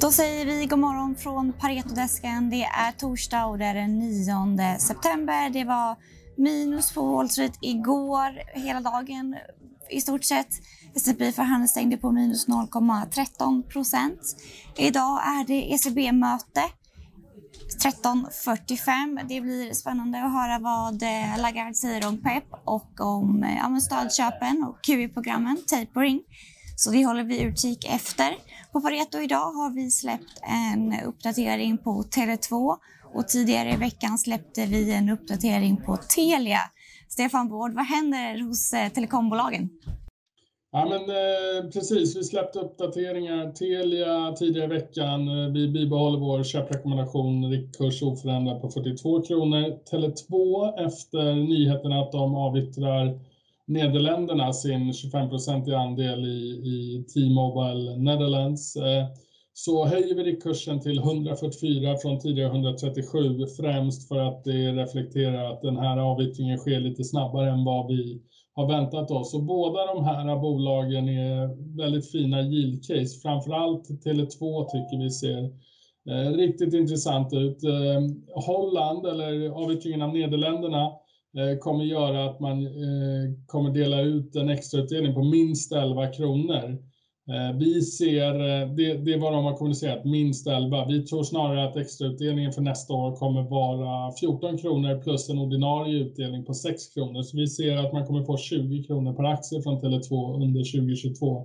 [0.00, 2.50] Då säger vi god morgon från Paretodesken.
[2.50, 5.50] Det är torsdag och det är den 9 september.
[5.50, 5.96] Det var
[6.36, 9.36] minus på Wall Street igår hela dagen
[9.90, 10.48] i stort sett.
[10.94, 14.20] S&P för handelsstängde på minus 0,13 procent.
[14.76, 16.62] Idag är det ECB-möte
[17.84, 19.28] 13.45.
[19.28, 23.80] Det blir spännande att höra vad eh, Lagarde säger om PEP och om eh, ja,
[23.80, 26.20] stödköpen och QE-programmen, tapering.
[26.82, 28.34] Så det håller vi utkik efter.
[28.72, 32.76] På Pareto idag har vi släppt en uppdatering på Tele2
[33.14, 36.60] och tidigare i veckan släppte vi en uppdatering på Telia.
[37.08, 39.70] Stefan Bård, vad händer hos eh, telekombolagen?
[40.72, 43.52] Ja, men, eh, precis, vi släppte uppdateringar.
[43.52, 45.28] Telia tidigare i veckan.
[45.28, 49.78] Eh, vi bibehåller vår köprekommendation, riktkurs oförändrad på 42 kronor.
[49.90, 53.18] Tele2 efter nyheten att de avyttrar
[53.70, 56.40] Nederländerna sin 25-procentiga andel i,
[56.74, 58.76] i T-Mobile Netherlands.
[58.76, 59.06] Eh,
[59.52, 65.62] så höjer vi riktkursen till 144 från tidigare 137, främst för att det reflekterar att
[65.62, 68.22] den här avyttringen sker lite snabbare än vad vi
[68.54, 69.34] har väntat oss.
[69.34, 73.20] Och båda de här bolagen är väldigt fina yield case.
[73.22, 75.44] Framförallt Tele2 tycker vi ser
[76.10, 77.64] eh, riktigt intressant ut.
[77.64, 78.00] Eh,
[78.46, 80.90] Holland, eller avyttringen av Nederländerna,
[81.38, 86.78] Eh, kommer göra att man eh, kommer dela ut en extrautdelning på minst 11 kronor.
[87.30, 88.32] Eh, vi ser,
[88.76, 90.86] det, det är vad de har kommunicerat, minst 11.
[90.88, 95.98] Vi tror snarare att extrautdelningen för nästa år kommer vara 14 kronor plus en ordinarie
[95.98, 97.22] utdelning på 6 kronor.
[97.22, 101.44] Så vi ser att man kommer få 20 kronor per aktie från Tele2 under 2022.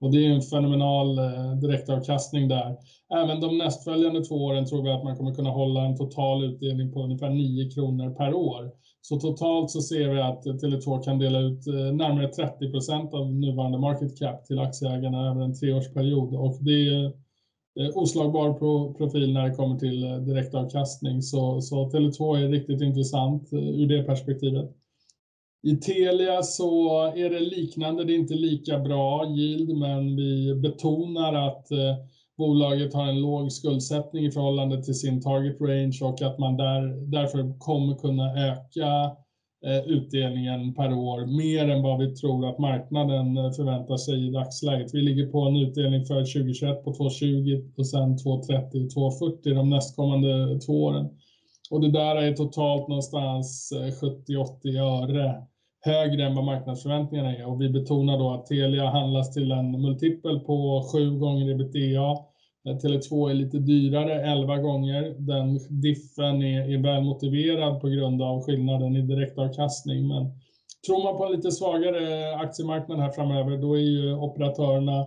[0.00, 2.76] Och det är en fenomenal eh, direktavkastning där.
[3.14, 6.92] Även de nästföljande två åren tror vi att man kommer kunna hålla en total utdelning
[6.92, 8.70] på ungefär 9 kronor per år.
[9.00, 13.34] Så totalt så ser vi att Tele2 kan dela ut eh, närmare 30 procent av
[13.34, 16.34] nuvarande market cap till aktieägarna över en treårsperiod.
[16.34, 17.04] Och det är
[17.80, 18.52] eh, oslagbar
[18.92, 21.22] profil när det kommer till direktavkastning.
[21.22, 24.70] Så, så Tele2 är riktigt intressant ur det perspektivet.
[25.66, 31.34] I Telia så är det liknande, det är inte lika bra yield, men vi betonar
[31.34, 31.96] att eh,
[32.38, 37.10] bolaget har en låg skuldsättning i förhållande till sin target range och att man där,
[37.10, 39.16] därför kommer kunna öka
[39.66, 44.30] eh, utdelningen per år mer än vad vi tror att marknaden eh, förväntar sig i
[44.30, 44.94] dagsläget.
[44.94, 49.70] Vi ligger på en utdelning för 2021 på 2,20 och sen 2,30 och 2,40 de
[49.70, 51.08] nästkommande två åren.
[51.70, 55.46] Och det där är totalt någonstans 70-80 öre
[55.84, 60.40] högre än vad marknadsförväntningarna är och vi betonar då att Telia handlas till en multipel
[60.40, 62.16] på sju gånger ebitda.
[62.64, 65.14] Tele2 är lite dyrare, 11 gånger.
[65.18, 70.08] Den diffen är, är väl motiverad på grund av skillnaden i direktavkastning.
[70.08, 70.30] Men
[70.86, 75.00] tror man på en lite svagare aktiemarknad här framöver, då är ju operatörerna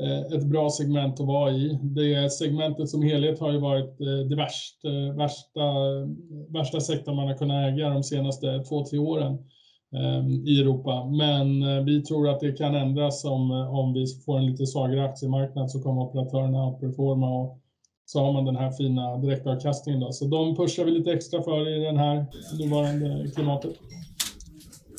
[0.00, 1.78] eh, ett bra segment att vara i.
[1.82, 5.60] Det segmentet som helhet har ju varit eh, det värsta, eh, värsta,
[6.48, 9.38] värsta sektorn man har kunnat äga de senaste två, tre åren.
[9.94, 11.04] Ehm, I Europa.
[11.04, 14.66] Men eh, vi tror att det kan ändras om, eh, om vi får en lite
[14.66, 17.60] svagare aktiemarknad så kommer operatörerna att performa och
[18.06, 20.00] så har man den här fina direktavkastningen.
[20.00, 20.12] Då.
[20.12, 22.26] Så de pushar vi lite extra för i den här
[22.58, 23.72] nuvarande klimatet.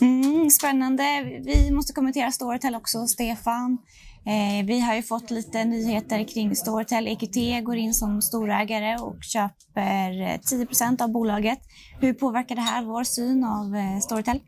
[0.02, 1.04] Mm, spännande.
[1.46, 3.78] Vi måste kommentera Storytel också, Stefan.
[4.26, 7.08] Eh, vi har ju fått lite nyheter kring Storytel.
[7.08, 11.60] EQT går in som storägare och köper eh, 10% av bolaget.
[12.02, 14.40] Hur påverkar det här vår syn av eh, Storytel?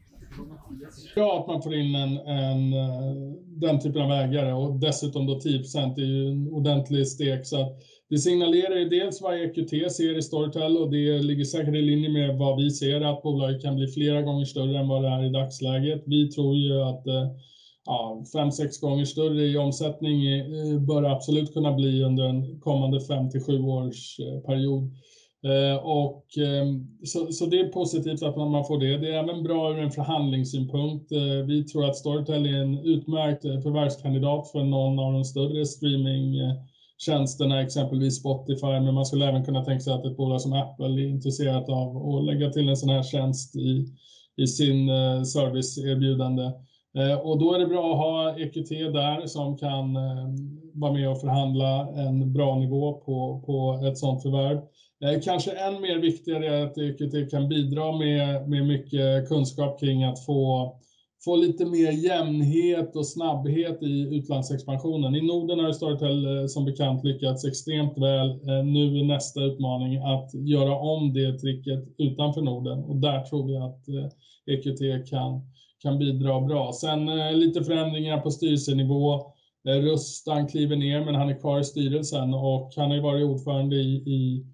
[1.16, 3.14] Ja, att man får in en, en, eh,
[3.46, 7.48] den typen av ägare och dessutom då 10 är ju en ordentlig stek.
[7.48, 7.78] Så att
[8.10, 12.10] det signalerar ju dels vad EQT ser i Storytel och det ligger säkert i linje
[12.10, 15.24] med vad vi ser, att bolaget kan bli flera gånger större än vad det är
[15.24, 16.04] i dagsläget.
[16.06, 17.28] Vi tror ju att eh,
[17.86, 23.02] ja, fem, sex gånger större i omsättning eh, bör absolut kunna bli under en kommande
[23.02, 24.92] fem till sju års eh, period.
[25.48, 28.98] Eh, och, ehm, så, så, det är positivt att man, får det.
[28.98, 31.12] Det är även bra ur en förhandlingssynpunkt.
[31.12, 35.66] Eh, vi tror att Storytel är en utmärkt eh, förvärvskandidat för någon av de större
[35.66, 41.02] streamingtjänsterna, exempelvis Spotify, men man skulle även kunna tänka sig att ett bolag som Apple
[41.02, 43.86] är intresserat av att lägga till en sån här tjänst i,
[44.38, 44.88] i sin
[45.26, 46.52] serviceerbjudande.
[46.98, 50.28] Eh, och då är det bra att ha EQT där som kan eh,
[50.74, 54.58] vara med och förhandla en bra nivå på, på ett sådant förvärv.
[55.04, 60.04] Eh, kanske än mer viktigare är att EQT kan bidra med, med mycket kunskap kring
[60.04, 60.74] att få,
[61.26, 65.16] få lite mer jämnhet och snabbhet i utlandsexpansionen.
[65.16, 68.40] I Norden har Storytel som bekant lyckats extremt väl.
[68.66, 73.58] Nu är nästa utmaning att göra om det tricket utanför Norden och där tror vi
[73.58, 74.14] att
[74.46, 75.42] EQT kan,
[75.82, 76.74] kan bidra bra.
[76.74, 79.14] Sen eh, lite förändringar på styrelsenivå
[79.68, 83.26] eh, Rustan kliver ner, men han är kvar i styrelsen och han har ju varit
[83.26, 84.46] ordförande i, i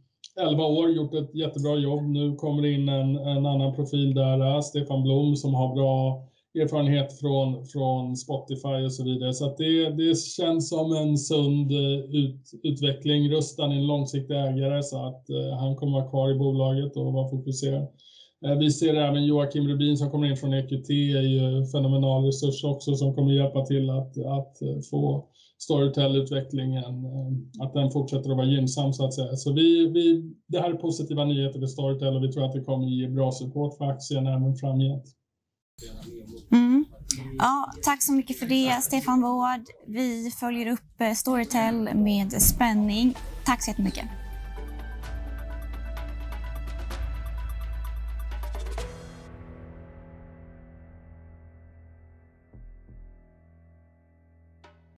[0.42, 2.04] 11 år, gjort ett jättebra jobb.
[2.04, 7.20] Nu kommer in en, en annan profil där, eh, Stefan Blom, som har bra erfarenhet
[7.20, 9.34] från, från Spotify och så vidare.
[9.34, 11.72] Så det, det känns som en sund
[12.12, 13.30] ut, utveckling.
[13.30, 17.14] Rustan är en långsiktig ägare så att eh, han kommer vara kvar i bolaget och
[17.14, 17.88] vara fokuserad.
[18.46, 22.64] Eh, vi ser även Joakim Rubin som kommer in från EQT, är ju fenomenal resurs
[22.64, 28.38] också som kommer hjälpa till att, att eh, få Storytel-utvecklingen, eh, att den fortsätter att
[28.38, 29.36] vara gynnsam så att säga.
[29.36, 32.64] Så vi, vi, det här är positiva nyheter för Storytel och vi tror att det
[32.64, 35.04] kommer ge bra support för aktien även framgent.
[36.52, 36.86] Mm.
[37.38, 39.66] Ja, tack så mycket för det, Stefan Wård.
[39.88, 43.16] Vi följer upp Storytel med spänning.
[43.46, 44.06] Tack så jättemycket.